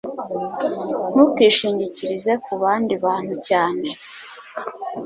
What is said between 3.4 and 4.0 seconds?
cyane